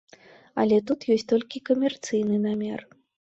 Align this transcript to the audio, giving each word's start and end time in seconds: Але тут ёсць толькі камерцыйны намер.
Але 0.63 0.79
тут 0.91 1.05
ёсць 1.17 1.27
толькі 1.33 1.63
камерцыйны 1.71 2.41
намер. 2.49 2.79